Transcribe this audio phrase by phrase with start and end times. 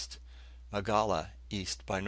[0.71, 1.63] Magala, E.
[1.85, 1.99] by N.